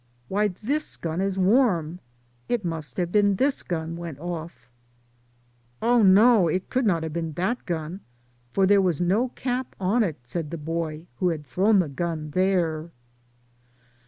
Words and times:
"Why, 0.29 0.47
this 0.47 0.97
gun 0.97 1.21
is 1.21 1.37
warm. 1.37 1.99
It 2.49 2.65
must 2.65 2.97
have 2.97 3.11
been 3.11 3.35
this 3.35 3.61
gun 3.61 3.95
went 3.97 4.17
off." 4.17 4.67
"Oh, 5.79 6.01
no; 6.01 6.47
it 6.47 6.71
could 6.71 6.87
not 6.87 7.03
have 7.03 7.13
been 7.13 7.33
that 7.33 7.63
gun, 7.67 7.99
for 8.51 8.65
there 8.65 8.81
was 8.81 8.99
no 8.99 9.27
cap 9.29 9.75
on 9.79 10.01
it," 10.01 10.17
said 10.23 10.49
the 10.49 10.57
boy 10.57 11.05
who 11.17 11.29
had 11.29 11.45
thrown 11.45 11.77
the 11.77 11.87
gun 11.87 12.31
there. 12.31 12.89